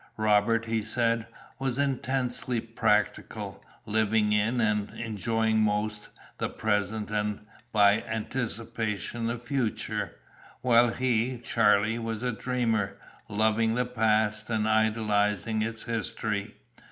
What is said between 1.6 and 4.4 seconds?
intensely practical, living